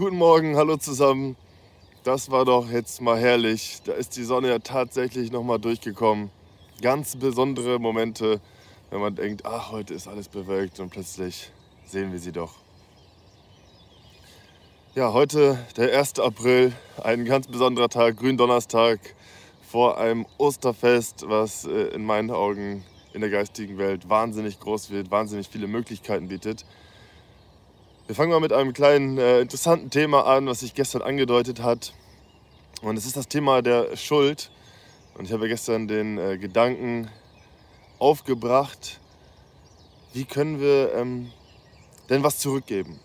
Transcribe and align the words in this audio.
Guten 0.00 0.16
Morgen, 0.16 0.56
hallo 0.56 0.78
zusammen. 0.78 1.36
Das 2.04 2.30
war 2.30 2.46
doch 2.46 2.70
jetzt 2.70 3.02
mal 3.02 3.18
herrlich. 3.18 3.82
Da 3.84 3.92
ist 3.92 4.16
die 4.16 4.24
Sonne 4.24 4.48
ja 4.48 4.58
tatsächlich 4.58 5.30
noch 5.30 5.42
mal 5.42 5.58
durchgekommen. 5.58 6.30
Ganz 6.80 7.16
besondere 7.16 7.78
Momente, 7.78 8.40
wenn 8.88 9.02
man 9.02 9.14
denkt, 9.14 9.44
ach, 9.44 9.72
heute 9.72 9.92
ist 9.92 10.08
alles 10.08 10.28
bewölkt 10.28 10.80
und 10.80 10.88
plötzlich 10.88 11.50
sehen 11.84 12.12
wir 12.12 12.18
sie 12.18 12.32
doch. 12.32 12.54
Ja, 14.94 15.12
heute 15.12 15.58
der 15.76 15.98
1. 15.98 16.18
April, 16.20 16.72
ein 17.04 17.26
ganz 17.26 17.46
besonderer 17.46 17.90
Tag, 17.90 18.16
Gründonnerstag 18.16 19.00
vor 19.70 19.98
einem 19.98 20.24
Osterfest, 20.38 21.28
was 21.28 21.66
äh, 21.66 21.88
in 21.88 22.06
meinen 22.06 22.30
Augen 22.30 22.86
in 23.12 23.20
der 23.20 23.28
geistigen 23.28 23.76
Welt 23.76 24.08
wahnsinnig 24.08 24.60
groß 24.60 24.88
wird, 24.88 25.10
wahnsinnig 25.10 25.50
viele 25.50 25.66
Möglichkeiten 25.66 26.28
bietet. 26.28 26.64
Wir 28.10 28.16
fangen 28.16 28.32
mal 28.32 28.40
mit 28.40 28.52
einem 28.52 28.72
kleinen 28.72 29.18
äh, 29.18 29.38
interessanten 29.40 29.88
Thema 29.88 30.26
an, 30.26 30.48
was 30.48 30.58
sich 30.58 30.74
gestern 30.74 31.00
angedeutet 31.00 31.62
hat. 31.62 31.94
Und 32.82 32.96
es 32.96 33.06
ist 33.06 33.16
das 33.16 33.28
Thema 33.28 33.62
der 33.62 33.96
Schuld. 33.96 34.50
Und 35.14 35.26
ich 35.26 35.32
habe 35.32 35.46
gestern 35.46 35.86
den 35.86 36.18
äh, 36.18 36.36
Gedanken 36.36 37.08
aufgebracht, 38.00 38.98
wie 40.12 40.24
können 40.24 40.58
wir 40.58 40.92
ähm, 40.96 41.30
denn 42.08 42.24
was 42.24 42.40
zurückgeben? 42.40 42.98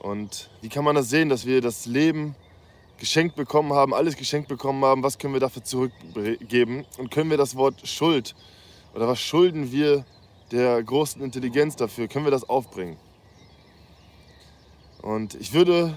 Und 0.00 0.50
wie 0.60 0.68
kann 0.68 0.84
man 0.84 0.96
das 0.96 1.08
sehen, 1.08 1.28
dass 1.28 1.46
wir 1.46 1.60
das 1.60 1.86
Leben 1.86 2.34
geschenkt 2.98 3.36
bekommen 3.36 3.72
haben, 3.74 3.94
alles 3.94 4.16
geschenkt 4.16 4.48
bekommen 4.48 4.84
haben, 4.84 5.04
was 5.04 5.18
können 5.18 5.34
wir 5.34 5.40
dafür 5.40 5.62
zurückgeben? 5.62 6.84
Und 6.98 7.12
können 7.12 7.30
wir 7.30 7.38
das 7.38 7.54
Wort 7.54 7.86
Schuld 7.86 8.34
oder 8.92 9.06
was 9.06 9.20
schulden 9.20 9.70
wir 9.70 10.04
der 10.50 10.82
großen 10.82 11.22
Intelligenz 11.22 11.76
dafür, 11.76 12.08
können 12.08 12.26
wir 12.26 12.32
das 12.32 12.48
aufbringen? 12.48 12.96
Und 15.02 15.34
ich 15.34 15.52
würde 15.52 15.96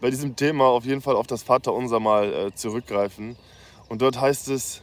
bei 0.00 0.10
diesem 0.10 0.34
Thema 0.34 0.64
auf 0.64 0.84
jeden 0.84 1.02
Fall 1.02 1.16
auf 1.16 1.26
das 1.26 1.42
Vaterunser 1.42 2.00
mal 2.00 2.32
äh, 2.32 2.54
zurückgreifen. 2.54 3.36
Und 3.88 4.02
dort 4.02 4.20
heißt 4.20 4.48
es, 4.48 4.82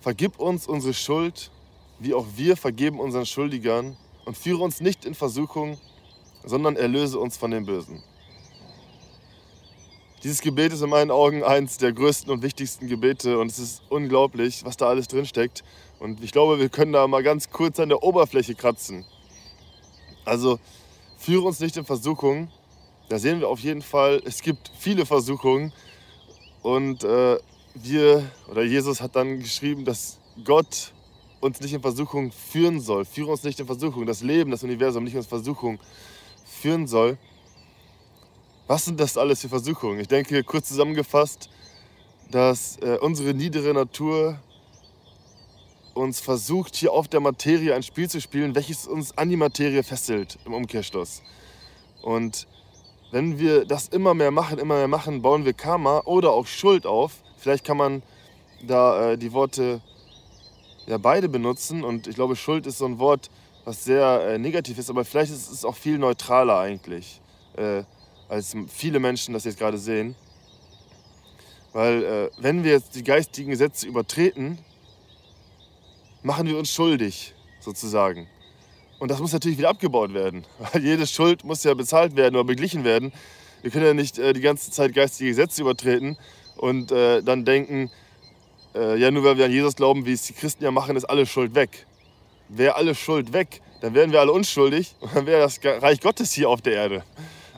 vergib 0.00 0.38
uns 0.38 0.66
unsere 0.66 0.94
Schuld, 0.94 1.50
wie 1.98 2.14
auch 2.14 2.26
wir 2.36 2.56
vergeben 2.56 2.98
unseren 2.98 3.26
Schuldigern 3.26 3.96
und 4.24 4.36
führe 4.36 4.62
uns 4.62 4.80
nicht 4.80 5.04
in 5.04 5.14
Versuchung, 5.14 5.78
sondern 6.44 6.76
erlöse 6.76 7.18
uns 7.18 7.36
von 7.36 7.50
dem 7.50 7.66
Bösen. 7.66 8.02
Dieses 10.24 10.40
Gebet 10.40 10.72
ist 10.72 10.82
in 10.82 10.90
meinen 10.90 11.10
Augen 11.10 11.44
eins 11.44 11.78
der 11.78 11.92
größten 11.92 12.32
und 12.32 12.42
wichtigsten 12.42 12.88
Gebete 12.88 13.38
und 13.38 13.50
es 13.50 13.58
ist 13.58 13.82
unglaublich, 13.88 14.64
was 14.64 14.76
da 14.76 14.88
alles 14.88 15.08
drin 15.08 15.26
steckt. 15.26 15.62
Und 16.00 16.22
ich 16.24 16.32
glaube, 16.32 16.58
wir 16.58 16.68
können 16.68 16.92
da 16.92 17.06
mal 17.06 17.22
ganz 17.22 17.50
kurz 17.50 17.78
an 17.78 17.88
der 17.88 18.02
Oberfläche 18.02 18.54
kratzen. 18.54 19.04
Also 20.24 20.58
führe 21.18 21.42
uns 21.42 21.60
nicht 21.60 21.76
in 21.76 21.84
Versuchung. 21.84 22.50
Da 23.08 23.18
sehen 23.18 23.40
wir 23.40 23.48
auf 23.48 23.60
jeden 23.60 23.82
Fall, 23.82 24.22
es 24.24 24.40
gibt 24.42 24.70
viele 24.78 25.04
Versuchungen 25.06 25.72
und 26.62 27.04
äh, 27.04 27.38
wir 27.74 28.30
oder 28.50 28.62
Jesus 28.62 29.00
hat 29.00 29.16
dann 29.16 29.40
geschrieben, 29.40 29.84
dass 29.84 30.18
Gott 30.44 30.92
uns 31.40 31.60
nicht 31.60 31.72
in 31.72 31.80
Versuchung 31.80 32.32
führen 32.32 32.80
soll. 32.80 33.04
Führe 33.04 33.30
uns 33.30 33.44
nicht 33.44 33.60
in 33.60 33.66
Versuchung. 33.66 34.06
Das 34.06 34.22
Leben, 34.22 34.50
das 34.50 34.64
Universum 34.64 35.04
nicht 35.04 35.14
in 35.14 35.22
Versuchung 35.22 35.78
führen 36.44 36.86
soll. 36.86 37.16
Was 38.66 38.84
sind 38.84 39.00
das 39.00 39.16
alles 39.16 39.40
für 39.40 39.48
Versuchungen? 39.48 40.00
Ich 40.00 40.08
denke, 40.08 40.42
kurz 40.44 40.68
zusammengefasst, 40.68 41.48
dass 42.30 42.76
äh, 42.78 42.98
unsere 43.00 43.32
niedere 43.32 43.72
Natur 43.72 44.38
uns 45.98 46.20
versucht, 46.20 46.76
hier 46.76 46.92
auf 46.92 47.08
der 47.08 47.20
Materie 47.20 47.74
ein 47.74 47.82
Spiel 47.82 48.08
zu 48.08 48.20
spielen, 48.20 48.54
welches 48.54 48.86
uns 48.86 49.16
an 49.18 49.28
die 49.28 49.36
Materie 49.36 49.82
fesselt 49.82 50.38
im 50.46 50.54
Umkehrschluss. 50.54 51.22
Und 52.02 52.46
wenn 53.10 53.38
wir 53.38 53.64
das 53.64 53.88
immer 53.88 54.14
mehr 54.14 54.30
machen, 54.30 54.58
immer 54.58 54.76
mehr 54.76 54.88
machen, 54.88 55.22
bauen 55.22 55.44
wir 55.44 55.52
Karma 55.52 56.02
oder 56.04 56.32
auch 56.32 56.46
Schuld 56.46 56.86
auf. 56.86 57.22
Vielleicht 57.38 57.64
kann 57.64 57.76
man 57.76 58.02
da 58.66 59.12
äh, 59.12 59.18
die 59.18 59.32
Worte 59.32 59.80
ja 60.86 60.98
beide 60.98 61.28
benutzen 61.28 61.84
und 61.84 62.06
ich 62.06 62.14
glaube, 62.14 62.36
Schuld 62.36 62.66
ist 62.66 62.78
so 62.78 62.86
ein 62.86 62.98
Wort, 62.98 63.30
was 63.64 63.84
sehr 63.84 64.22
äh, 64.26 64.38
negativ 64.38 64.78
ist, 64.78 64.90
aber 64.90 65.04
vielleicht 65.04 65.32
ist 65.32 65.50
es 65.50 65.64
auch 65.64 65.76
viel 65.76 65.98
neutraler 65.98 66.58
eigentlich, 66.58 67.20
äh, 67.56 67.82
als 68.28 68.56
viele 68.68 68.98
Menschen 68.98 69.34
das 69.34 69.44
jetzt 69.44 69.58
gerade 69.58 69.78
sehen. 69.78 70.14
Weil 71.72 72.02
äh, 72.02 72.30
wenn 72.38 72.64
wir 72.64 72.72
jetzt 72.72 72.94
die 72.94 73.04
geistigen 73.04 73.50
Gesetze 73.50 73.86
übertreten, 73.86 74.58
machen 76.22 76.46
wir 76.46 76.58
uns 76.58 76.72
schuldig, 76.72 77.34
sozusagen. 77.60 78.28
Und 78.98 79.10
das 79.10 79.20
muss 79.20 79.32
natürlich 79.32 79.58
wieder 79.58 79.68
abgebaut 79.70 80.12
werden, 80.14 80.44
weil 80.58 80.84
jede 80.84 81.06
Schuld 81.06 81.44
muss 81.44 81.64
ja 81.64 81.74
bezahlt 81.74 82.16
werden 82.16 82.34
oder 82.34 82.44
beglichen 82.44 82.84
werden. 82.84 83.12
Wir 83.62 83.70
können 83.70 83.86
ja 83.86 83.94
nicht 83.94 84.18
äh, 84.18 84.32
die 84.32 84.40
ganze 84.40 84.70
Zeit 84.70 84.94
geistige 84.94 85.30
Gesetze 85.30 85.62
übertreten 85.62 86.16
und 86.56 86.92
äh, 86.92 87.22
dann 87.22 87.44
denken, 87.44 87.90
äh, 88.74 88.96
ja, 88.98 89.10
nur 89.10 89.24
weil 89.24 89.38
wir 89.38 89.46
an 89.46 89.52
Jesus 89.52 89.76
glauben, 89.76 90.06
wie 90.06 90.12
es 90.12 90.22
die 90.22 90.32
Christen 90.32 90.64
ja 90.64 90.70
machen, 90.70 90.96
ist 90.96 91.04
alle 91.04 91.26
Schuld 91.26 91.54
weg. 91.54 91.86
Wäre 92.48 92.76
alle 92.76 92.94
Schuld 92.94 93.32
weg, 93.32 93.60
dann 93.80 93.94
wären 93.94 94.12
wir 94.12 94.20
alle 94.20 94.32
unschuldig 94.32 94.94
und 95.00 95.14
dann 95.14 95.26
wäre 95.26 95.40
das 95.40 95.60
Reich 95.64 96.00
Gottes 96.00 96.32
hier 96.32 96.48
auf 96.48 96.62
der 96.62 96.74
Erde. 96.74 97.04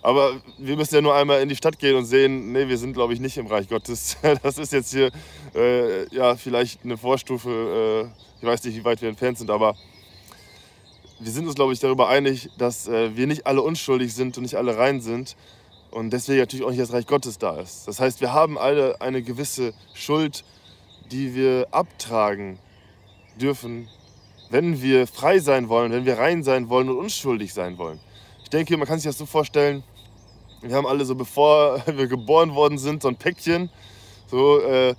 Aber 0.02 0.32
wir 0.56 0.76
müssen 0.76 0.94
ja 0.94 1.02
nur 1.02 1.14
einmal 1.14 1.42
in 1.42 1.50
die 1.50 1.56
Stadt 1.56 1.78
gehen 1.78 1.94
und 1.94 2.06
sehen, 2.06 2.52
nee, 2.52 2.68
wir 2.68 2.78
sind, 2.78 2.94
glaube 2.94 3.12
ich, 3.12 3.20
nicht 3.20 3.36
im 3.36 3.46
Reich 3.46 3.68
Gottes. 3.68 4.16
Das 4.42 4.56
ist 4.56 4.72
jetzt 4.72 4.92
hier 4.92 5.10
äh, 5.54 6.08
ja, 6.14 6.36
vielleicht 6.36 6.84
eine 6.84 6.96
Vorstufe. 6.96 8.10
Ich 8.40 8.46
weiß 8.46 8.64
nicht, 8.64 8.76
wie 8.76 8.84
weit 8.84 9.02
wir 9.02 9.08
entfernt 9.10 9.36
sind, 9.36 9.50
aber 9.50 9.76
wir 11.18 11.30
sind 11.30 11.46
uns, 11.46 11.54
glaube 11.54 11.74
ich, 11.74 11.80
darüber 11.80 12.08
einig, 12.08 12.48
dass 12.56 12.88
äh, 12.88 13.14
wir 13.14 13.26
nicht 13.26 13.46
alle 13.46 13.60
unschuldig 13.60 14.14
sind 14.14 14.38
und 14.38 14.44
nicht 14.44 14.56
alle 14.56 14.78
rein 14.78 15.02
sind. 15.02 15.36
Und 15.90 16.10
deswegen 16.10 16.38
natürlich 16.38 16.64
auch 16.64 16.70
nicht 16.70 16.80
das 16.80 16.92
Reich 16.92 17.06
Gottes 17.06 17.36
da 17.36 17.60
ist. 17.60 17.86
Das 17.86 18.00
heißt, 18.00 18.22
wir 18.22 18.32
haben 18.32 18.56
alle 18.56 19.00
eine 19.02 19.22
gewisse 19.22 19.74
Schuld, 19.92 20.44
die 21.10 21.34
wir 21.34 21.66
abtragen 21.70 22.58
dürfen, 23.38 23.88
wenn 24.48 24.80
wir 24.80 25.06
frei 25.06 25.38
sein 25.40 25.68
wollen, 25.68 25.92
wenn 25.92 26.06
wir 26.06 26.16
rein 26.18 26.42
sein 26.42 26.68
wollen 26.70 26.88
und 26.88 26.96
unschuldig 26.96 27.52
sein 27.52 27.76
wollen. 27.76 28.00
Ich 28.42 28.50
denke, 28.50 28.76
man 28.78 28.88
kann 28.88 28.98
sich 28.98 29.08
das 29.08 29.18
so 29.18 29.26
vorstellen, 29.26 29.82
wir 30.62 30.74
haben 30.74 30.86
alle 30.86 31.04
so, 31.04 31.14
bevor 31.14 31.82
wir 31.86 32.06
geboren 32.06 32.54
worden 32.54 32.78
sind, 32.78 33.02
so 33.02 33.08
ein 33.08 33.16
Päckchen 33.16 33.68
so, 34.28 34.60
äh, 34.60 34.94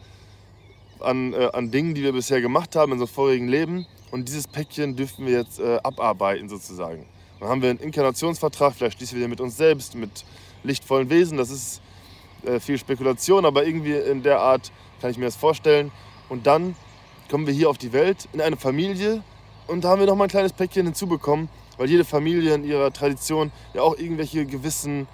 an, 1.01 1.33
äh, 1.33 1.49
an 1.53 1.71
Dingen, 1.71 1.93
die 1.93 2.03
wir 2.03 2.13
bisher 2.13 2.41
gemacht 2.41 2.75
haben 2.75 2.91
in 2.91 2.99
unserem 2.99 3.13
vorigen 3.13 3.47
Leben. 3.47 3.85
Und 4.11 4.27
dieses 4.27 4.47
Päckchen 4.47 4.95
dürfen 4.95 5.25
wir 5.25 5.39
jetzt 5.39 5.59
äh, 5.59 5.79
abarbeiten 5.83 6.49
sozusagen. 6.49 7.05
Dann 7.39 7.49
haben 7.49 7.61
wir 7.61 7.69
einen 7.69 7.79
Inkarnationsvertrag, 7.79 8.73
vielleicht 8.75 8.97
schließen 8.97 9.17
wir 9.17 9.25
den 9.25 9.29
mit 9.29 9.41
uns 9.41 9.57
selbst, 9.57 9.95
mit 9.95 10.25
lichtvollen 10.63 11.09
Wesen. 11.09 11.37
Das 11.37 11.49
ist 11.49 11.81
äh, 12.45 12.59
viel 12.59 12.77
Spekulation, 12.77 13.45
aber 13.45 13.65
irgendwie 13.65 13.93
in 13.93 14.21
der 14.21 14.39
Art 14.39 14.71
kann 14.99 15.11
ich 15.11 15.17
mir 15.17 15.25
das 15.25 15.35
vorstellen. 15.35 15.91
Und 16.29 16.45
dann 16.45 16.75
kommen 17.29 17.47
wir 17.47 17.53
hier 17.53 17.69
auf 17.69 17.77
die 17.77 17.93
Welt 17.93 18.27
in 18.33 18.41
eine 18.41 18.57
Familie 18.57 19.23
und 19.67 19.83
da 19.85 19.89
haben 19.89 19.99
wir 19.99 20.07
noch 20.07 20.15
mal 20.15 20.25
ein 20.25 20.29
kleines 20.29 20.51
Päckchen 20.51 20.85
hinzubekommen, 20.85 21.47
weil 21.77 21.89
jede 21.89 22.03
Familie 22.03 22.53
in 22.53 22.65
ihrer 22.65 22.91
Tradition 22.91 23.51
ja 23.73 23.81
auch 23.81 23.97
irgendwelche 23.97 24.45
gewissen 24.45 25.07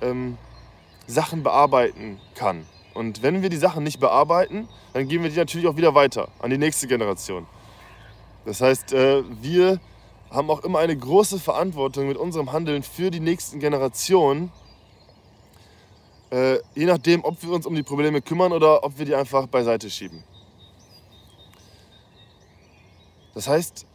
ähm, 0.00 0.36
Sachen 1.06 1.44
bearbeiten 1.44 2.18
kann. 2.34 2.66
Und 2.94 3.22
wenn 3.22 3.42
wir 3.42 3.48
die 3.48 3.56
Sachen 3.56 3.84
nicht 3.84 4.00
bearbeiten, 4.00 4.68
dann 4.92 5.08
geben 5.08 5.24
wir 5.24 5.30
die 5.30 5.36
natürlich 5.36 5.66
auch 5.66 5.76
wieder 5.76 5.94
weiter 5.94 6.28
an 6.40 6.50
die 6.50 6.58
nächste 6.58 6.86
Generation. 6.86 7.46
Das 8.44 8.60
heißt, 8.60 8.92
äh, 8.92 9.22
wir 9.40 9.80
haben 10.30 10.50
auch 10.50 10.64
immer 10.64 10.78
eine 10.78 10.96
große 10.96 11.38
Verantwortung 11.38 12.08
mit 12.08 12.16
unserem 12.16 12.52
Handeln 12.52 12.82
für 12.82 13.10
die 13.10 13.20
nächsten 13.20 13.60
Generationen. 13.60 14.50
Äh, 16.30 16.58
je 16.74 16.86
nachdem, 16.86 17.24
ob 17.24 17.42
wir 17.42 17.50
uns 17.50 17.66
um 17.66 17.74
die 17.74 17.82
Probleme 17.82 18.22
kümmern 18.22 18.52
oder 18.52 18.84
ob 18.84 18.98
wir 18.98 19.04
die 19.04 19.14
einfach 19.14 19.46
beiseite 19.46 19.90
schieben. 19.90 20.22
Das 23.34 23.48
heißt, 23.48 23.86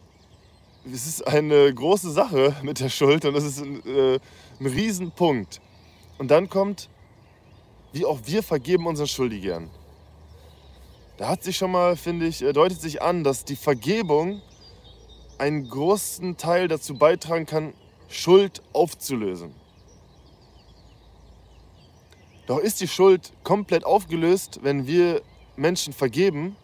es 0.91 1.07
ist 1.07 1.27
eine 1.27 1.73
große 1.73 2.11
Sache 2.11 2.55
mit 2.61 2.79
der 2.79 2.89
Schuld 2.89 3.25
und 3.25 3.35
es 3.35 3.43
ist 3.43 3.61
ein, 3.61 3.85
äh, 3.85 4.19
ein 4.59 4.65
Riesenpunkt. 4.65 5.61
Und 6.17 6.31
dann 6.31 6.49
kommt, 6.49 6.89
wie 7.95 8.05
auch 8.05 8.19
wir 8.25 8.43
vergeben 8.43 8.87
unseren 8.87 9.07
Schuldigern. 9.07 9.69
Da 11.15 11.29
hat 11.29 11.43
sich 11.43 11.55
schon 11.55 11.71
mal, 11.71 11.95
finde 11.95 12.27
ich, 12.27 12.41
äh, 12.41 12.51
deutet 12.51 12.81
sich 12.81 13.01
an, 13.01 13.23
dass 13.23 13.45
die 13.45 13.55
Vergebung 13.55 14.41
einen 15.37 15.69
großen 15.69 16.35
Teil 16.35 16.67
dazu 16.67 16.97
beitragen 16.97 17.45
kann, 17.45 17.73
Schuld 18.09 18.61
aufzulösen. 18.73 19.55
Doch 22.47 22.59
ist 22.59 22.81
die 22.81 22.87
Schuld 22.89 23.31
komplett 23.45 23.85
aufgelöst, 23.85 24.59
wenn 24.61 24.87
wir 24.87 25.21
Menschen 25.55 25.93
vergeben 25.93 26.57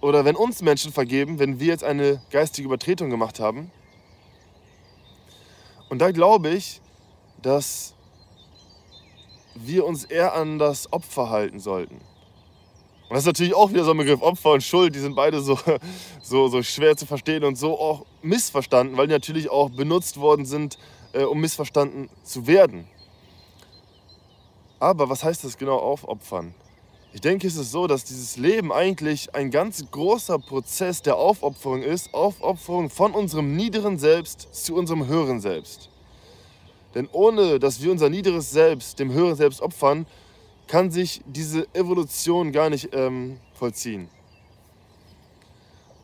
oder 0.00 0.24
wenn 0.24 0.36
uns 0.36 0.62
Menschen 0.62 0.90
vergeben, 0.90 1.38
wenn 1.38 1.60
wir 1.60 1.66
jetzt 1.66 1.84
eine 1.84 2.22
geistige 2.30 2.64
Übertretung 2.64 3.10
gemacht 3.10 3.40
haben? 3.40 3.70
Und 5.90 5.98
da 5.98 6.12
glaube 6.12 6.48
ich, 6.48 6.80
dass 7.42 7.94
wir 9.54 9.84
uns 9.84 10.04
eher 10.04 10.34
an 10.34 10.58
das 10.58 10.92
Opfer 10.92 11.30
halten 11.30 11.60
sollten. 11.60 11.96
Und 11.96 13.16
das 13.16 13.20
ist 13.20 13.26
natürlich 13.26 13.54
auch 13.54 13.70
wieder 13.70 13.84
so 13.84 13.90
ein 13.90 13.98
Begriff 13.98 14.22
Opfer 14.22 14.52
und 14.52 14.62
Schuld, 14.62 14.94
die 14.94 14.98
sind 14.98 15.14
beide 15.14 15.42
so, 15.42 15.58
so, 16.22 16.48
so 16.48 16.62
schwer 16.62 16.96
zu 16.96 17.04
verstehen 17.04 17.44
und 17.44 17.56
so 17.56 17.78
auch 17.78 18.06
missverstanden, 18.22 18.96
weil 18.96 19.06
die 19.06 19.12
natürlich 19.12 19.50
auch 19.50 19.68
benutzt 19.70 20.18
worden 20.18 20.46
sind, 20.46 20.78
äh, 21.12 21.24
um 21.24 21.40
missverstanden 21.40 22.08
zu 22.22 22.46
werden. 22.46 22.86
Aber 24.80 25.08
was 25.08 25.22
heißt 25.22 25.44
das 25.44 25.58
genau 25.58 25.76
aufopfern? 25.76 26.54
Ich 27.12 27.20
denke, 27.20 27.46
es 27.46 27.56
ist 27.56 27.70
so, 27.70 27.86
dass 27.86 28.04
dieses 28.04 28.38
Leben 28.38 28.72
eigentlich 28.72 29.34
ein 29.34 29.50
ganz 29.50 29.84
großer 29.90 30.38
Prozess 30.38 31.02
der 31.02 31.16
Aufopferung 31.16 31.82
ist. 31.82 32.14
Aufopferung 32.14 32.88
von 32.88 33.12
unserem 33.12 33.54
niederen 33.54 33.98
Selbst 33.98 34.48
zu 34.52 34.74
unserem 34.74 35.06
höheren 35.06 35.38
Selbst. 35.38 35.91
Denn 36.94 37.08
ohne 37.12 37.58
dass 37.58 37.82
wir 37.82 37.90
unser 37.90 38.10
niederes 38.10 38.50
Selbst 38.50 38.98
dem 38.98 39.12
höheren 39.12 39.36
Selbst 39.36 39.60
opfern, 39.60 40.06
kann 40.66 40.90
sich 40.90 41.22
diese 41.26 41.66
Evolution 41.74 42.52
gar 42.52 42.70
nicht 42.70 42.90
ähm, 42.92 43.38
vollziehen. 43.54 44.08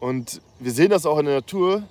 Und 0.01 0.41
wir 0.59 0.73
sehen 0.73 0.91
das 0.91 1.07
auch 1.07 1.19
in 1.19 1.27
der 1.27 1.37
Natur. 1.37 1.83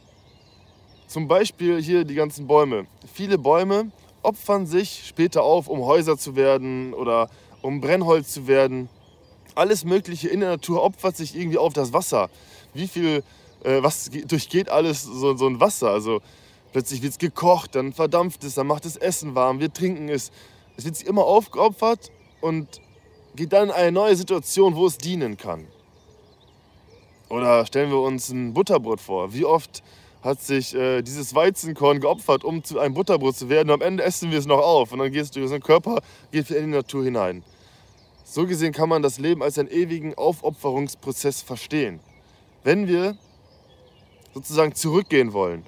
Zum 1.07 1.27
Beispiel 1.27 1.81
hier 1.81 2.03
die 2.03 2.15
ganzen 2.15 2.47
Bäume. 2.47 2.88
Viele 3.11 3.38
Bäume 3.38 3.91
opfern 4.21 4.65
sich 4.65 5.03
später 5.07 5.44
auf, 5.44 5.67
um 5.67 5.81
Häuser 5.81 6.17
zu 6.17 6.35
werden 6.35 6.94
oder 6.94 7.29
um 7.61 7.81
Brennholz 7.81 8.33
zu 8.33 8.47
werden 8.47 8.89
alles 9.57 9.83
Mögliche 9.83 10.29
in 10.29 10.39
der 10.39 10.49
Natur 10.49 10.83
opfert 10.83 11.17
sich 11.17 11.35
irgendwie 11.35 11.57
auf 11.57 11.73
das 11.73 11.91
Wasser. 11.91 12.29
Wie 12.73 12.88
viel, 12.88 13.23
äh, 13.63 13.81
was 13.81 14.09
durchgeht 14.27 14.69
alles 14.69 15.03
so, 15.03 15.35
so 15.35 15.47
ein 15.47 15.59
Wasser? 15.59 15.89
Also 15.89 16.21
plötzlich 16.71 17.01
wird 17.01 17.13
es 17.13 17.17
gekocht, 17.17 17.75
dann 17.75 17.93
verdampft 17.93 18.43
es, 18.43 18.55
dann 18.55 18.67
macht 18.67 18.85
es 18.85 18.97
Essen 18.97 19.35
warm, 19.35 19.59
wir 19.59 19.71
trinken 19.71 20.09
es. 20.09 20.31
Es 20.75 20.85
wird 20.85 20.95
sich 20.95 21.07
immer 21.07 21.25
aufgeopfert 21.25 22.11
und 22.41 22.81
geht 23.35 23.53
dann 23.53 23.69
in 23.69 23.75
eine 23.75 23.91
neue 23.91 24.15
Situation, 24.15 24.75
wo 24.75 24.85
es 24.87 24.97
dienen 24.97 25.37
kann. 25.37 25.67
Oder 27.29 27.65
stellen 27.65 27.89
wir 27.89 27.99
uns 27.99 28.29
ein 28.29 28.53
Butterbrot 28.53 29.01
vor. 29.01 29.33
Wie 29.33 29.45
oft 29.45 29.83
hat 30.27 30.41
sich 30.41 30.75
äh, 30.75 31.01
dieses 31.01 31.35
Weizenkorn 31.35 31.99
geopfert, 31.99 32.43
um 32.43 32.63
zu 32.63 32.79
einem 32.79 32.93
Butterbrot 32.93 33.35
zu 33.35 33.49
werden. 33.49 33.69
Und 33.69 33.75
am 33.75 33.81
Ende 33.81 34.03
essen 34.03 34.31
wir 34.31 34.39
es 34.39 34.45
noch 34.45 34.59
auf 34.59 34.91
und 34.91 34.99
dann 34.99 35.11
geht 35.11 35.23
es 35.23 35.31
durch 35.31 35.43
unseren 35.43 35.61
Körper, 35.61 36.01
geht 36.31 36.49
wieder 36.49 36.59
in 36.59 36.71
die 36.71 36.77
Natur 36.77 37.03
hinein. 37.03 37.43
So 38.23 38.45
gesehen 38.45 38.73
kann 38.73 38.89
man 38.89 39.01
das 39.01 39.19
Leben 39.19 39.41
als 39.41 39.57
einen 39.57 39.69
ewigen 39.69 40.15
Aufopferungsprozess 40.15 41.41
verstehen. 41.41 41.99
Wenn 42.63 42.87
wir 42.87 43.17
sozusagen 44.33 44.75
zurückgehen 44.75 45.33
wollen. 45.33 45.63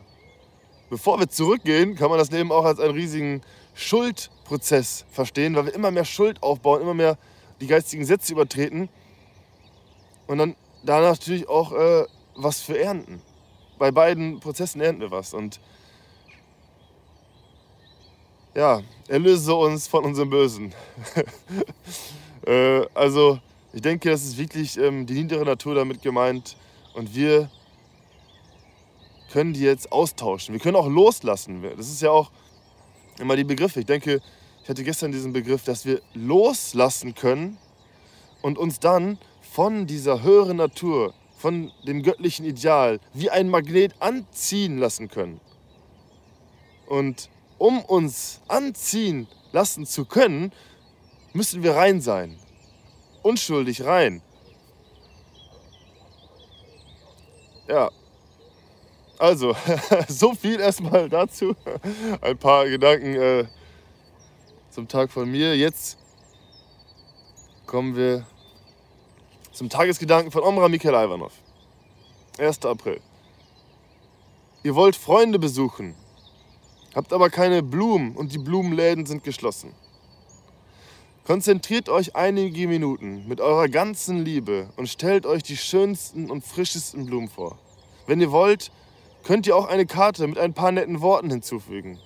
Bevor 0.89 1.19
wir 1.19 1.29
zurückgehen, 1.29 1.95
kann 1.95 2.09
man 2.09 2.17
das 2.17 2.31
Leben 2.31 2.51
auch 2.51 2.65
als 2.65 2.79
einen 2.79 2.93
riesigen 2.93 3.41
Schuldprozess 3.75 5.05
verstehen, 5.11 5.55
weil 5.55 5.67
wir 5.67 5.75
immer 5.75 5.91
mehr 5.91 6.05
Schuld 6.05 6.41
aufbauen, 6.41 6.81
immer 6.81 6.93
mehr 6.93 7.17
die 7.61 7.67
geistigen 7.67 8.05
Sätze 8.05 8.33
übertreten 8.33 8.89
und 10.27 10.37
dann 10.37 10.55
da 10.83 11.01
natürlich 11.01 11.47
auch 11.47 11.71
äh, 11.73 12.05
was 12.35 12.61
für 12.61 12.79
ernten. 12.79 13.21
Bei 13.77 13.91
beiden 13.91 14.39
Prozessen 14.39 14.81
ernten 14.81 15.01
wir 15.01 15.11
was 15.11 15.33
und 15.33 15.59
ja, 18.55 18.81
erlöse 19.07 19.53
uns 19.53 19.87
von 19.87 20.03
unserem 20.05 20.29
Bösen. 20.29 20.73
Äh, 22.47 22.85
also 22.93 23.37
ich 23.73 23.81
denke, 23.81 24.09
das 24.09 24.23
ist 24.23 24.37
wirklich 24.37 24.77
ähm, 24.77 25.05
die 25.05 25.15
niedere 25.15 25.43
Natur 25.43 25.75
damit 25.75 26.01
gemeint. 26.01 26.55
Und 26.93 27.13
wir 27.13 27.49
können 29.31 29.53
die 29.53 29.61
jetzt 29.61 29.91
austauschen. 29.91 30.53
Wir 30.53 30.59
können 30.59 30.75
auch 30.75 30.87
loslassen. 30.87 31.63
Das 31.77 31.89
ist 31.89 32.01
ja 32.01 32.11
auch 32.11 32.31
immer 33.19 33.35
die 33.35 33.43
Begriffe. 33.43 33.81
Ich 33.81 33.85
denke, 33.85 34.21
ich 34.63 34.69
hatte 34.69 34.83
gestern 34.83 35.11
diesen 35.11 35.33
Begriff, 35.33 35.63
dass 35.63 35.85
wir 35.85 36.01
loslassen 36.13 37.15
können 37.15 37.57
und 38.41 38.57
uns 38.57 38.79
dann 38.79 39.17
von 39.41 39.87
dieser 39.87 40.21
höheren 40.21 40.57
Natur, 40.57 41.13
von 41.37 41.71
dem 41.87 42.03
göttlichen 42.03 42.45
Ideal, 42.45 42.99
wie 43.13 43.29
ein 43.29 43.49
Magnet 43.49 43.95
anziehen 43.99 44.77
lassen 44.77 45.09
können. 45.09 45.39
Und 46.87 47.29
um 47.57 47.83
uns 47.83 48.41
anziehen 48.47 49.27
lassen 49.51 49.85
zu 49.85 50.05
können, 50.05 50.51
müssen 51.33 51.63
wir 51.63 51.75
rein 51.75 52.01
sein. 52.01 52.37
Unschuldig 53.21 53.83
rein. 53.85 54.21
Ja. 57.67 57.91
Also, 59.19 59.53
so 60.07 60.33
viel 60.33 60.61
erstmal 60.61 61.09
dazu. 61.09 61.53
Ein 62.21 62.37
paar 62.37 62.65
Gedanken 62.69 63.15
äh, 63.15 63.45
zum 64.69 64.87
Tag 64.87 65.11
von 65.11 65.29
mir. 65.29 65.57
Jetzt 65.57 65.97
kommen 67.65 67.97
wir 67.97 68.25
zum 69.51 69.69
Tagesgedanken 69.69 70.31
von 70.31 70.41
Omra 70.41 70.69
Mikhail 70.69 70.93
Ivanov. 70.93 71.33
1. 72.37 72.65
April. 72.65 73.01
Ihr 74.63 74.73
wollt 74.73 74.95
Freunde 74.95 75.37
besuchen, 75.37 75.95
habt 76.95 77.11
aber 77.11 77.29
keine 77.29 77.61
Blumen 77.61 78.15
und 78.15 78.33
die 78.33 78.37
Blumenläden 78.37 79.05
sind 79.05 79.25
geschlossen. 79.25 79.73
Konzentriert 81.25 81.89
euch 81.89 82.15
einige 82.15 82.69
Minuten 82.69 83.27
mit 83.27 83.41
eurer 83.41 83.67
ganzen 83.67 84.23
Liebe 84.23 84.69
und 84.77 84.87
stellt 84.87 85.25
euch 85.25 85.43
die 85.43 85.57
schönsten 85.57 86.31
und 86.31 86.45
frischesten 86.45 87.05
Blumen 87.05 87.27
vor. 87.27 87.59
Wenn 88.07 88.21
ihr 88.21 88.31
wollt, 88.31 88.71
könnt 89.23 89.47
ihr 89.47 89.55
auch 89.55 89.67
eine 89.67 89.85
Karte 89.85 90.27
mit 90.27 90.37
ein 90.37 90.53
paar 90.53 90.71
netten 90.71 91.01
Worten 91.01 91.29
hinzufügen. 91.29 91.99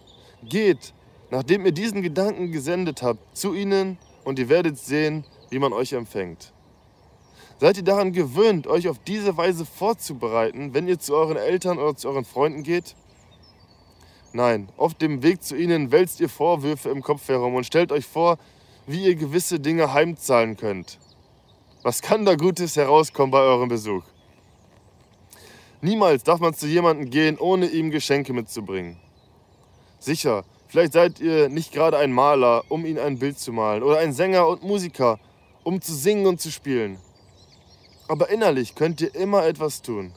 Geht, 0.43 0.93
nachdem 1.31 1.65
ihr 1.65 1.71
diesen 1.71 2.01
Gedanken 2.01 2.51
gesendet 2.51 3.01
habt, 3.01 3.37
zu 3.37 3.53
ihnen 3.53 3.97
und 4.23 4.39
ihr 4.39 4.49
werdet 4.49 4.77
sehen, 4.77 5.25
wie 5.49 5.59
man 5.59 5.73
euch 5.73 5.93
empfängt. 5.93 6.53
Seid 7.59 7.77
ihr 7.77 7.83
daran 7.83 8.11
gewöhnt, 8.11 8.67
euch 8.67 8.89
auf 8.89 8.99
diese 8.99 9.37
Weise 9.37 9.65
vorzubereiten, 9.65 10.73
wenn 10.73 10.87
ihr 10.87 10.99
zu 10.99 11.15
euren 11.15 11.37
Eltern 11.37 11.77
oder 11.77 11.95
zu 11.95 12.09
euren 12.09 12.25
Freunden 12.25 12.63
geht? 12.63 12.95
Nein, 14.33 14.69
auf 14.77 14.95
dem 14.95 15.21
Weg 15.21 15.43
zu 15.43 15.55
ihnen 15.55 15.91
wälzt 15.91 16.19
ihr 16.19 16.29
Vorwürfe 16.29 16.89
im 16.89 17.03
Kopf 17.03 17.27
herum 17.29 17.53
und 17.55 17.65
stellt 17.65 17.91
euch 17.91 18.05
vor, 18.05 18.37
wie 18.87 19.05
ihr 19.05 19.15
gewisse 19.15 19.59
Dinge 19.59 19.93
heimzahlen 19.93 20.57
könnt. 20.57 20.99
Was 21.83 22.01
kann 22.01 22.25
da 22.25 22.35
Gutes 22.35 22.75
herauskommen 22.75 23.31
bei 23.31 23.39
eurem 23.39 23.69
Besuch? 23.69 24.03
Niemals 25.83 26.23
darf 26.23 26.39
man 26.39 26.53
zu 26.53 26.65
jemandem 26.65 27.09
gehen, 27.09 27.37
ohne 27.37 27.67
ihm 27.67 27.91
Geschenke 27.91 28.31
mitzubringen. 28.31 28.95
Sicher, 29.99 30.45
vielleicht 30.69 30.93
seid 30.93 31.19
ihr 31.19 31.49
nicht 31.49 31.73
gerade 31.73 31.97
ein 31.97 32.13
Maler, 32.13 32.63
um 32.69 32.85
ihn 32.85 32.97
ein 32.97 33.19
Bild 33.19 33.37
zu 33.37 33.51
malen, 33.51 33.83
oder 33.83 33.97
ein 33.97 34.13
Sänger 34.13 34.47
und 34.47 34.63
Musiker, 34.63 35.19
um 35.65 35.81
zu 35.81 35.93
singen 35.93 36.25
und 36.25 36.39
zu 36.39 36.51
spielen. 36.51 36.99
Aber 38.07 38.29
innerlich 38.29 38.75
könnt 38.75 39.01
ihr 39.01 39.13
immer 39.13 39.45
etwas 39.45 39.81
tun. 39.81 40.13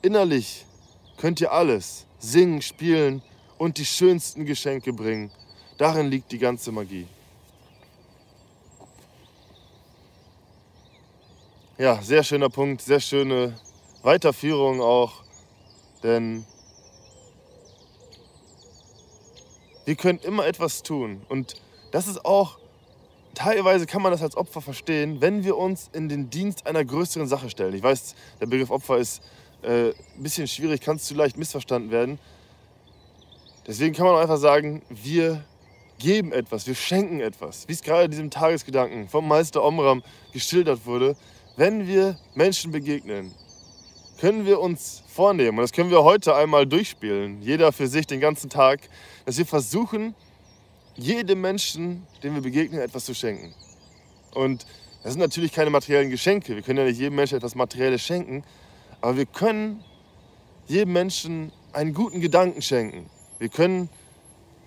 Innerlich 0.00 0.64
könnt 1.18 1.42
ihr 1.42 1.52
alles, 1.52 2.06
singen, 2.18 2.62
spielen 2.62 3.20
und 3.58 3.76
die 3.76 3.84
schönsten 3.84 4.46
Geschenke 4.46 4.94
bringen. 4.94 5.30
Darin 5.76 6.06
liegt 6.06 6.32
die 6.32 6.38
ganze 6.38 6.72
Magie. 6.72 7.06
Ja, 11.76 12.00
sehr 12.00 12.22
schöner 12.22 12.48
Punkt, 12.48 12.80
sehr 12.80 13.00
schöne 13.00 13.60
Weiterführung 14.02 14.80
auch, 14.80 15.22
denn 16.02 16.44
wir 19.84 19.94
können 19.94 20.18
immer 20.20 20.46
etwas 20.46 20.82
tun 20.82 21.22
und 21.28 21.54
das 21.92 22.08
ist 22.08 22.24
auch, 22.24 22.58
teilweise 23.34 23.86
kann 23.86 24.02
man 24.02 24.12
das 24.12 24.22
als 24.22 24.36
Opfer 24.36 24.60
verstehen, 24.60 25.20
wenn 25.20 25.44
wir 25.44 25.56
uns 25.56 25.90
in 25.92 26.08
den 26.08 26.30
Dienst 26.30 26.66
einer 26.66 26.84
größeren 26.84 27.28
Sache 27.28 27.50
stellen. 27.50 27.74
Ich 27.74 27.82
weiß, 27.82 28.14
der 28.40 28.46
Begriff 28.46 28.70
Opfer 28.70 28.98
ist 28.98 29.22
äh, 29.62 29.88
ein 29.90 30.22
bisschen 30.22 30.48
schwierig, 30.48 30.80
kann 30.80 30.98
zu 30.98 31.14
leicht 31.14 31.36
missverstanden 31.36 31.90
werden. 31.90 32.18
Deswegen 33.66 33.94
kann 33.94 34.06
man 34.06 34.16
auch 34.16 34.20
einfach 34.20 34.38
sagen, 34.38 34.82
wir 34.88 35.44
geben 35.98 36.32
etwas, 36.32 36.66
wir 36.66 36.74
schenken 36.74 37.20
etwas. 37.20 37.68
Wie 37.68 37.72
es 37.72 37.82
gerade 37.82 38.06
in 38.06 38.10
diesem 38.10 38.30
Tagesgedanken 38.30 39.08
vom 39.08 39.28
Meister 39.28 39.62
Omram 39.62 40.02
geschildert 40.32 40.84
wurde, 40.84 41.14
wenn 41.56 41.86
wir 41.86 42.18
Menschen 42.34 42.72
begegnen, 42.72 43.32
können 44.22 44.46
wir 44.46 44.60
uns 44.60 45.02
vornehmen, 45.08 45.58
und 45.58 45.62
das 45.62 45.72
können 45.72 45.90
wir 45.90 46.04
heute 46.04 46.36
einmal 46.36 46.64
durchspielen, 46.64 47.42
jeder 47.42 47.72
für 47.72 47.88
sich 47.88 48.06
den 48.06 48.20
ganzen 48.20 48.48
Tag, 48.48 48.78
dass 49.24 49.36
wir 49.36 49.44
versuchen, 49.44 50.14
jedem 50.94 51.40
Menschen, 51.40 52.06
dem 52.22 52.36
wir 52.36 52.40
begegnen, 52.40 52.80
etwas 52.80 53.04
zu 53.04 53.14
schenken. 53.14 53.52
Und 54.32 54.64
das 55.02 55.14
sind 55.14 55.20
natürlich 55.20 55.50
keine 55.50 55.70
materiellen 55.70 56.08
Geschenke. 56.08 56.54
Wir 56.54 56.62
können 56.62 56.78
ja 56.78 56.84
nicht 56.84 57.00
jedem 57.00 57.16
Menschen 57.16 57.36
etwas 57.36 57.56
Materielles 57.56 58.00
schenken, 58.00 58.44
aber 59.00 59.16
wir 59.16 59.26
können 59.26 59.82
jedem 60.68 60.92
Menschen 60.92 61.50
einen 61.72 61.92
guten 61.92 62.20
Gedanken 62.20 62.62
schenken. 62.62 63.10
Wir 63.40 63.48
können 63.48 63.88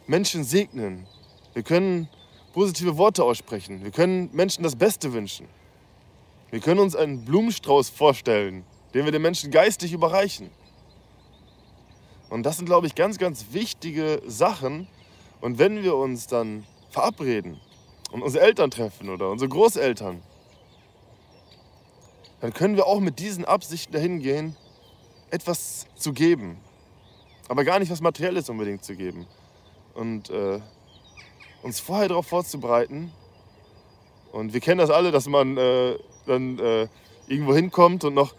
Menschen 0.06 0.44
segnen. 0.44 1.08
Wir 1.54 1.64
können 1.64 2.10
positive 2.52 2.98
Worte 2.98 3.24
aussprechen. 3.24 3.86
Wir 3.86 3.92
können 3.92 4.30
Menschen 4.34 4.64
das 4.64 4.76
Beste 4.76 5.14
wünschen. 5.14 5.48
Wir 6.52 6.60
können 6.60 6.82
uns 6.82 6.94
einen 6.94 7.24
Blumenstrauß 7.24 7.88
vorstellen, 7.88 8.66
den 8.96 9.04
wir 9.04 9.12
den 9.12 9.22
Menschen 9.22 9.52
geistig 9.52 9.92
überreichen. 9.92 10.50
Und 12.30 12.44
das 12.44 12.56
sind, 12.56 12.66
glaube 12.66 12.88
ich, 12.88 12.96
ganz, 12.96 13.18
ganz 13.18 13.48
wichtige 13.52 14.22
Sachen. 14.26 14.88
Und 15.42 15.60
wenn 15.60 15.84
wir 15.84 15.98
uns 15.98 16.28
dann 16.28 16.66
verabreden 16.92 17.60
und 18.14 18.24
unsere 18.24 18.46
Eltern 18.46 18.72
treffen 18.72 19.10
oder 19.10 19.30
unsere 19.30 19.50
Großeltern, 19.50 20.24
dann 22.40 22.54
können 22.54 22.78
wir 22.78 22.88
auch 22.88 23.02
mit 23.02 23.20
diesen 23.20 23.44
Absichten 23.44 23.92
dahin 23.92 24.20
gehen, 24.22 24.56
etwas 25.30 25.88
zu 25.98 26.14
geben. 26.14 26.58
Aber 27.50 27.66
gar 27.66 27.80
nicht 27.80 27.92
was 27.92 28.00
Materielles 28.00 28.50
unbedingt 28.50 28.86
zu 28.86 28.96
geben. 28.96 29.28
Und 29.94 30.30
äh, 30.30 30.62
uns 31.64 31.82
vorher 31.82 32.08
darauf 32.08 32.28
vorzubereiten, 32.28 33.12
Und 34.32 34.54
wir 34.54 34.62
kennen 34.62 34.80
das 34.80 34.90
alle, 34.90 35.12
dass 35.12 35.28
man 35.28 35.58
äh, 35.58 35.98
dann 36.26 36.60
äh, 36.60 36.88
irgendwo 37.28 37.54
hinkommt 37.54 38.06
und 38.06 38.14
noch 38.14 38.36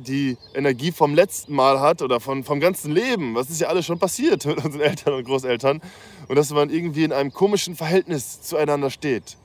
die 0.00 0.36
Energie 0.54 0.92
vom 0.92 1.14
letzten 1.14 1.54
Mal 1.54 1.80
hat 1.80 2.02
oder 2.02 2.20
von, 2.20 2.44
vom 2.44 2.60
ganzen 2.60 2.92
Leben. 2.92 3.34
Was 3.34 3.50
ist 3.50 3.60
ja 3.60 3.68
alles 3.68 3.86
schon 3.86 3.98
passiert 3.98 4.44
mit 4.46 4.64
unseren 4.64 4.80
Eltern 4.80 5.14
und 5.14 5.24
Großeltern. 5.24 5.80
Und 6.28 6.36
dass 6.36 6.50
man 6.50 6.70
irgendwie 6.70 7.04
in 7.04 7.12
einem 7.12 7.32
komischen 7.32 7.76
Verhältnis 7.76 8.42
zueinander 8.42 8.90
steht. 8.90 9.36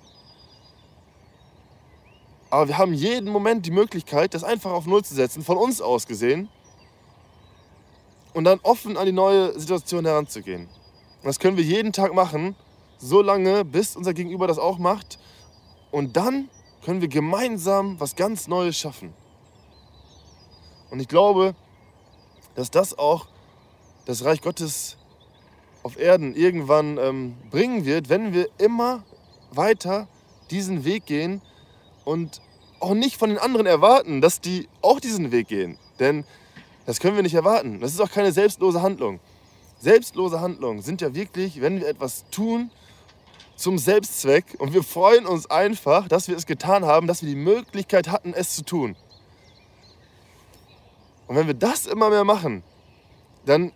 Aber 2.50 2.68
wir 2.68 2.78
haben 2.78 2.94
jeden 2.94 3.30
Moment 3.30 3.66
die 3.66 3.72
Möglichkeit, 3.72 4.34
das 4.34 4.44
einfach 4.44 4.72
auf 4.72 4.86
Null 4.86 5.04
zu 5.04 5.14
setzen, 5.14 5.44
von 5.44 5.58
uns 5.58 5.82
aus 5.82 6.08
gesehen. 6.08 6.50
Und 8.34 8.44
dann 8.44 8.60
offen 8.64 8.98
an 8.98 9.06
die 9.06 9.12
neue 9.12 9.58
Situation 9.60 10.06
heranzugehen. 10.06 10.64
Und 10.64 11.26
das 11.26 11.40
können 11.40 11.58
wir 11.58 11.64
jeden 11.64 11.92
Tag 11.92 12.14
machen, 12.14 12.56
so 12.98 13.22
lange, 13.22 13.66
bis 13.66 13.96
unser 13.96 14.14
Gegenüber 14.14 14.48
das 14.48 14.60
auch 14.60 14.78
macht. 14.78 15.20
Und 15.92 16.18
dann 16.18 16.50
können 16.84 17.02
wir 17.02 17.08
gemeinsam 17.08 18.00
was 18.00 18.16
ganz 18.16 18.48
Neues 18.48 18.78
schaffen. 18.78 19.14
Und 20.96 21.02
ich 21.02 21.10
glaube, 21.10 21.56
dass 22.56 22.72
das 22.72 22.98
auch 22.98 23.28
das 24.06 24.24
Reich 24.24 24.40
Gottes 24.42 24.96
auf 25.84 26.00
Erden 26.00 26.34
irgendwann 26.34 26.98
ähm, 26.98 27.36
bringen 27.52 27.84
wird, 27.84 28.08
wenn 28.08 28.32
wir 28.32 28.48
immer 28.60 29.04
weiter 29.52 30.08
diesen 30.52 30.86
Weg 30.86 31.06
gehen 31.06 31.42
und 32.06 32.42
auch 32.80 32.94
nicht 32.94 33.18
von 33.18 33.28
den 33.28 33.40
anderen 33.40 33.66
erwarten, 33.66 34.22
dass 34.22 34.40
die 34.40 34.70
auch 34.82 35.02
diesen 35.02 35.34
Weg 35.34 35.50
gehen. 35.50 35.78
Denn 36.00 36.24
das 36.86 37.02
können 37.02 37.18
wir 37.18 37.24
nicht 37.24 37.36
erwarten. 37.36 37.82
Das 37.82 37.92
ist 37.92 38.00
auch 38.00 38.10
keine 38.12 38.32
selbstlose 38.32 38.82
Handlung. 38.82 39.20
Selbstlose 39.82 40.40
Handlungen 40.40 40.82
sind 40.82 41.02
ja 41.02 41.14
wirklich, 41.14 41.60
wenn 41.60 41.82
wir 41.82 41.90
etwas 41.90 42.24
tun 42.32 42.72
zum 43.58 43.78
Selbstzweck 43.78 44.46
und 44.60 44.74
wir 44.74 44.82
freuen 44.82 45.26
uns 45.26 45.52
einfach, 45.52 46.08
dass 46.08 46.30
wir 46.30 46.38
es 46.38 46.46
getan 46.46 46.86
haben, 46.86 47.06
dass 47.06 47.22
wir 47.22 47.28
die 47.28 47.36
Möglichkeit 47.36 48.08
hatten, 48.08 48.34
es 48.34 48.56
zu 48.56 48.64
tun. 48.64 48.96
Und 51.28 51.36
wenn 51.36 51.48
wir 51.48 51.54
das 51.54 51.86
immer 51.86 52.10
mehr 52.10 52.24
machen, 52.24 52.64
dann 53.46 53.72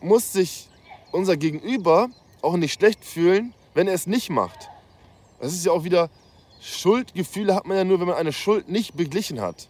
muss 0.00 0.32
sich 0.32 0.68
unser 1.12 1.36
Gegenüber 1.36 2.08
auch 2.42 2.56
nicht 2.56 2.72
schlecht 2.72 3.04
fühlen, 3.04 3.54
wenn 3.74 3.88
er 3.88 3.94
es 3.94 4.06
nicht 4.06 4.30
macht. 4.30 4.68
Das 5.40 5.52
ist 5.52 5.64
ja 5.64 5.72
auch 5.72 5.84
wieder, 5.84 6.10
Schuldgefühle 6.60 7.54
hat 7.54 7.66
man 7.66 7.76
ja 7.76 7.84
nur, 7.84 8.00
wenn 8.00 8.06
man 8.06 8.16
eine 8.16 8.32
Schuld 8.32 8.68
nicht 8.68 8.94
beglichen 8.96 9.40
hat. 9.40 9.68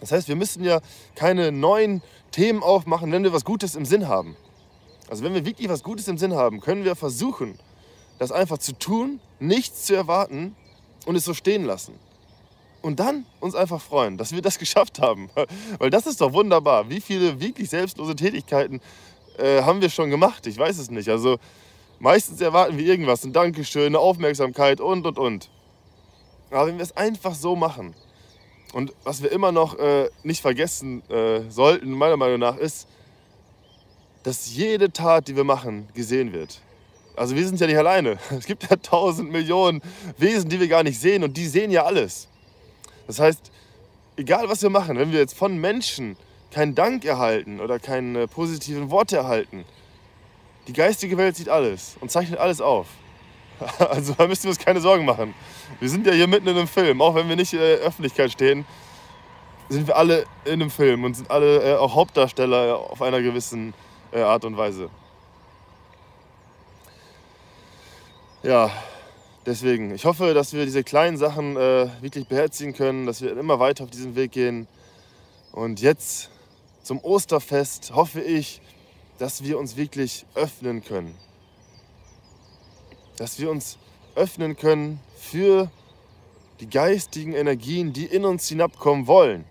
Das 0.00 0.12
heißt, 0.12 0.28
wir 0.28 0.36
müssen 0.36 0.64
ja 0.64 0.80
keine 1.14 1.50
neuen 1.50 2.02
Themen 2.30 2.62
aufmachen, 2.62 3.10
wenn 3.12 3.22
wir 3.22 3.32
was 3.32 3.44
Gutes 3.44 3.74
im 3.74 3.86
Sinn 3.86 4.08
haben. 4.08 4.36
Also 5.08 5.24
wenn 5.24 5.34
wir 5.34 5.46
wirklich 5.46 5.68
was 5.68 5.82
Gutes 5.82 6.08
im 6.08 6.18
Sinn 6.18 6.34
haben, 6.34 6.60
können 6.60 6.84
wir 6.84 6.96
versuchen, 6.96 7.58
das 8.18 8.32
einfach 8.32 8.58
zu 8.58 8.72
tun, 8.78 9.20
nichts 9.38 9.84
zu 9.84 9.94
erwarten 9.94 10.54
und 11.06 11.16
es 11.16 11.24
so 11.24 11.34
stehen 11.34 11.64
lassen 11.64 11.94
und 12.84 13.00
dann 13.00 13.24
uns 13.40 13.54
einfach 13.54 13.80
freuen, 13.80 14.18
dass 14.18 14.32
wir 14.32 14.42
das 14.42 14.58
geschafft 14.64 15.00
haben. 15.00 15.30
Weil 15.78 15.88
das 15.88 16.06
ist 16.06 16.20
doch 16.20 16.34
wunderbar. 16.34 16.90
Wie 16.90 17.00
viele 17.00 17.40
wirklich 17.40 17.70
selbstlose 17.70 18.14
Tätigkeiten 18.14 18.80
äh, 19.38 19.62
haben 19.62 19.80
wir 19.80 19.88
schon 19.88 20.10
gemacht? 20.10 20.46
Ich 20.46 20.58
weiß 20.58 20.78
es 20.78 20.90
nicht. 20.90 21.08
Also 21.08 21.38
meistens 21.98 22.42
erwarten 22.42 22.76
wir 22.76 22.84
irgendwas, 22.84 23.24
ein 23.24 23.32
Dankeschön, 23.32 23.86
eine 23.86 23.98
Aufmerksamkeit 23.98 24.80
und, 24.82 25.06
und, 25.06 25.18
und. 25.18 25.48
Aber 26.50 26.66
wenn 26.66 26.76
wir 26.76 26.82
es 26.82 26.94
einfach 26.94 27.34
so 27.34 27.56
machen 27.56 27.94
und 28.74 28.92
was 29.02 29.22
wir 29.22 29.32
immer 29.32 29.50
noch 29.50 29.78
äh, 29.78 30.10
nicht 30.22 30.42
vergessen 30.42 31.08
äh, 31.08 31.50
sollten, 31.50 31.90
meiner 31.90 32.18
Meinung 32.18 32.38
nach, 32.38 32.58
ist, 32.58 32.86
dass 34.24 34.54
jede 34.54 34.92
Tat, 34.92 35.28
die 35.28 35.36
wir 35.36 35.44
machen, 35.44 35.88
gesehen 35.94 36.34
wird. 36.34 36.60
Also 37.16 37.34
wir 37.34 37.46
sind 37.46 37.58
ja 37.60 37.66
nicht 37.66 37.78
alleine. 37.78 38.18
Es 38.30 38.44
gibt 38.44 38.68
ja 38.68 38.76
tausend 38.76 39.32
Millionen 39.32 39.80
Wesen, 40.18 40.50
die 40.50 40.60
wir 40.60 40.68
gar 40.68 40.82
nicht 40.82 41.00
sehen 41.00 41.24
und 41.24 41.36
die 41.38 41.46
sehen 41.46 41.70
ja 41.70 41.84
alles. 41.84 42.28
Das 43.06 43.20
heißt, 43.20 43.50
egal 44.16 44.48
was 44.48 44.62
wir 44.62 44.70
machen, 44.70 44.98
wenn 44.98 45.12
wir 45.12 45.18
jetzt 45.18 45.36
von 45.36 45.56
Menschen 45.58 46.16
keinen 46.50 46.74
Dank 46.74 47.04
erhalten 47.04 47.60
oder 47.60 47.78
keine 47.78 48.28
positiven 48.28 48.90
Worte 48.90 49.16
erhalten, 49.16 49.64
die 50.68 50.72
geistige 50.72 51.18
Welt 51.18 51.36
sieht 51.36 51.48
alles 51.48 51.96
und 52.00 52.10
zeichnet 52.10 52.38
alles 52.38 52.60
auf. 52.60 52.86
Also 53.78 54.14
da 54.14 54.26
müssen 54.26 54.44
wir 54.44 54.50
uns 54.50 54.58
keine 54.58 54.80
Sorgen 54.80 55.04
machen. 55.04 55.32
Wir 55.78 55.88
sind 55.88 56.06
ja 56.06 56.12
hier 56.12 56.26
mitten 56.26 56.48
in 56.48 56.56
einem 56.56 56.68
Film, 56.68 57.00
auch 57.00 57.14
wenn 57.14 57.28
wir 57.28 57.36
nicht 57.36 57.52
in 57.52 57.60
der 57.60 57.78
Öffentlichkeit 57.78 58.32
stehen, 58.32 58.66
sind 59.68 59.86
wir 59.86 59.96
alle 59.96 60.26
in 60.44 60.54
einem 60.54 60.70
Film 60.70 61.04
und 61.04 61.14
sind 61.14 61.30
alle 61.30 61.62
äh, 61.62 61.76
auch 61.76 61.94
Hauptdarsteller 61.94 62.76
auf 62.76 63.00
einer 63.00 63.22
gewissen 63.22 63.72
äh, 64.12 64.20
Art 64.20 64.44
und 64.44 64.56
Weise. 64.56 64.90
Ja, 68.42 68.70
deswegen, 69.46 69.94
ich 69.94 70.04
hoffe, 70.04 70.34
dass 70.34 70.52
wir 70.52 70.64
diese 70.64 70.84
kleinen 70.84 71.16
Sachen 71.16 71.56
äh, 71.56 71.88
wirklich 72.00 72.26
beherzigen 72.26 72.72
können, 72.72 73.06
dass 73.06 73.22
wir 73.22 73.36
immer 73.36 73.58
weiter 73.58 73.84
auf 73.84 73.90
diesem 73.90 74.16
Weg 74.16 74.32
gehen. 74.32 74.66
Und 75.52 75.80
jetzt 75.80 76.30
zum 76.82 77.02
Osterfest 77.02 77.92
hoffe 77.94 78.20
ich, 78.20 78.60
dass 79.18 79.44
wir 79.44 79.58
uns 79.58 79.76
wirklich 79.76 80.26
öffnen 80.34 80.82
können. 80.82 81.14
Dass 83.16 83.38
wir 83.38 83.50
uns 83.50 83.78
öffnen 84.16 84.56
können 84.56 85.00
für 85.16 85.70
die 86.60 86.68
geistigen 86.68 87.32
Energien, 87.32 87.92
die 87.92 88.06
in 88.06 88.24
uns 88.24 88.48
hinabkommen 88.48 89.06
wollen. 89.06 89.44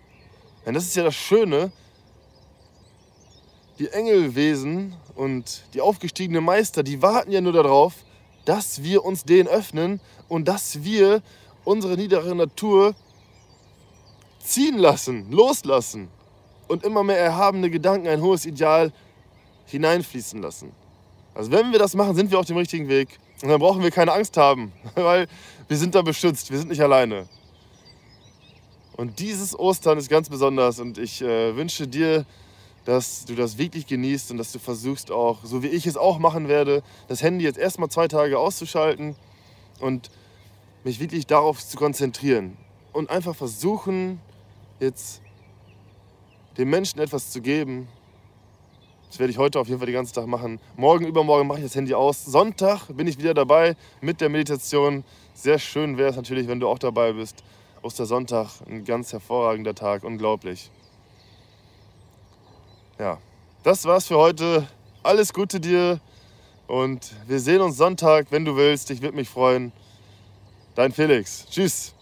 Denn 0.65 0.73
das 0.73 0.85
ist 0.85 0.95
ja 0.95 1.03
das 1.03 1.15
Schöne, 1.15 1.71
die 3.79 3.89
Engelwesen 3.89 4.95
und 5.15 5.63
die 5.73 5.81
aufgestiegenen 5.81 6.43
Meister, 6.43 6.83
die 6.83 7.01
warten 7.01 7.31
ja 7.31 7.41
nur 7.41 7.53
darauf, 7.53 7.95
dass 8.45 8.83
wir 8.83 9.05
uns 9.05 9.23
denen 9.23 9.47
öffnen 9.47 9.99
und 10.27 10.47
dass 10.47 10.83
wir 10.83 11.21
unsere 11.63 11.95
niedere 11.95 12.35
Natur 12.35 12.95
ziehen 14.39 14.77
lassen, 14.77 15.31
loslassen 15.31 16.09
und 16.67 16.83
immer 16.83 17.03
mehr 17.03 17.17
erhabene 17.19 17.69
Gedanken, 17.69 18.07
ein 18.07 18.21
hohes 18.21 18.45
Ideal 18.45 18.91
hineinfließen 19.67 20.41
lassen. 20.41 20.71
Also 21.33 21.51
wenn 21.51 21.71
wir 21.71 21.79
das 21.79 21.95
machen, 21.95 22.15
sind 22.15 22.29
wir 22.31 22.39
auf 22.39 22.45
dem 22.45 22.57
richtigen 22.57 22.87
Weg 22.87 23.19
und 23.41 23.49
dann 23.49 23.59
brauchen 23.59 23.81
wir 23.81 23.91
keine 23.91 24.13
Angst 24.13 24.37
haben, 24.37 24.71
weil 24.95 25.27
wir 25.67 25.77
sind 25.77 25.95
da 25.95 26.01
beschützt, 26.01 26.51
wir 26.51 26.59
sind 26.59 26.69
nicht 26.69 26.81
alleine. 26.81 27.27
Und 28.95 29.19
dieses 29.19 29.57
Ostern 29.57 29.97
ist 29.97 30.09
ganz 30.09 30.29
besonders 30.29 30.79
und 30.79 30.97
ich 30.97 31.21
äh, 31.21 31.55
wünsche 31.55 31.87
dir, 31.87 32.25
dass 32.85 33.25
du 33.25 33.35
das 33.35 33.57
wirklich 33.57 33.87
genießt 33.87 34.31
und 34.31 34.37
dass 34.37 34.51
du 34.51 34.59
versuchst 34.59 35.11
auch, 35.11 35.39
so 35.43 35.63
wie 35.63 35.67
ich 35.67 35.87
es 35.87 35.95
auch 35.95 36.19
machen 36.19 36.47
werde, 36.47 36.83
das 37.07 37.21
Handy 37.21 37.45
jetzt 37.45 37.57
erstmal 37.57 37.89
zwei 37.89 38.07
Tage 38.07 38.37
auszuschalten 38.37 39.15
und 39.79 40.09
mich 40.83 40.99
wirklich 40.99 41.25
darauf 41.25 41.65
zu 41.65 41.77
konzentrieren 41.77 42.57
und 42.91 43.09
einfach 43.09 43.35
versuchen, 43.35 44.19
jetzt 44.79 45.21
den 46.57 46.69
Menschen 46.69 46.99
etwas 46.99 47.31
zu 47.31 47.41
geben. 47.41 47.87
Das 49.07 49.19
werde 49.19 49.31
ich 49.31 49.37
heute 49.37 49.59
auf 49.59 49.67
jeden 49.67 49.79
Fall 49.79 49.85
den 49.85 49.95
ganzen 49.95 50.15
Tag 50.15 50.27
machen. 50.27 50.59
Morgen, 50.75 51.05
übermorgen 51.05 51.47
mache 51.47 51.59
ich 51.59 51.65
das 51.65 51.75
Handy 51.75 51.93
aus. 51.93 52.25
Sonntag 52.25 52.87
bin 52.87 53.07
ich 53.07 53.17
wieder 53.17 53.33
dabei 53.33 53.75
mit 54.01 54.21
der 54.21 54.29
Meditation. 54.29 55.03
Sehr 55.33 55.59
schön 55.59 55.97
wäre 55.97 56.09
es 56.09 56.15
natürlich, 56.15 56.47
wenn 56.47 56.59
du 56.59 56.67
auch 56.67 56.79
dabei 56.79 57.13
bist. 57.13 57.43
Ostersonntag, 57.81 58.49
ein 58.67 58.83
ganz 58.83 59.13
hervorragender 59.13 59.75
Tag, 59.75 60.03
unglaublich 60.03 60.71
ja, 62.99 63.17
das 63.63 63.85
war's 63.85 64.07
für 64.07 64.17
heute. 64.17 64.67
Alles 65.01 65.33
Gute 65.33 65.59
dir 65.59 65.99
und 66.67 67.11
wir 67.27 67.39
sehen 67.39 67.61
uns 67.61 67.77
Sonntag, 67.77 68.27
wenn 68.29 68.45
du 68.45 68.55
willst. 68.55 68.89
Ich 68.91 69.01
würde 69.01 69.15
mich 69.15 69.29
freuen. 69.29 69.71
Dein 70.75 70.91
Felix. 70.91 71.45
Tschüss. 71.49 71.93